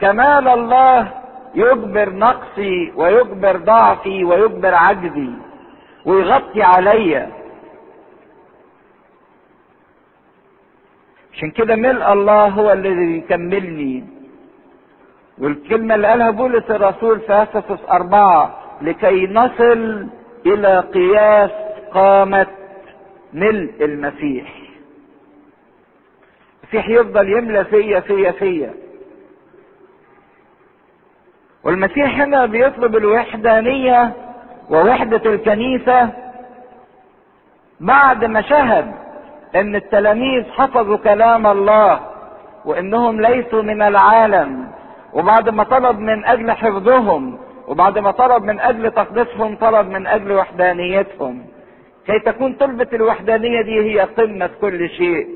[0.01, 1.23] كمال الله
[1.55, 5.31] يجبر نقصي ويجبر ضعفي ويجبر عجزي
[6.05, 7.33] ويغطي عليا.
[11.33, 14.22] عشان كده ملء الله هو اللي يكملني.
[15.39, 20.07] والكلمة اللي قالها بولس الرسول في أفسس أربعة لكي نصل
[20.47, 21.51] إلى قياس
[21.93, 22.47] قامة
[23.33, 24.53] ملء المسيح.
[26.65, 28.75] المسيح يفضل يملى فيا فيا فيا.
[31.65, 34.13] والمسيح هنا بيطلب الوحدانية
[34.71, 36.11] ووحدة الكنيسة
[37.81, 38.93] بعد ما شهد
[39.55, 42.01] إن التلاميذ حفظوا كلام الله
[42.65, 44.69] وإنهم ليسوا من العالم.
[45.13, 47.39] وبعد ما طلب من أجل حفظهم
[47.69, 51.47] وبعد ما طلب من أجل تقديسهم طلب من أجل وحدانيتهم.
[52.07, 55.29] كي تكون طلبة الوحدانية دي هي قمة كل شيء.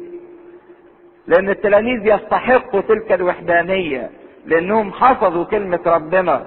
[1.27, 4.11] لأن التلاميذ يستحقوا تلك الوحدانية
[4.47, 6.47] لأنهم حفظوا كلمة ربنا.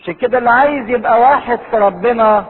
[0.00, 2.46] عشان كده اللي عايز يبقى واحد في ربنا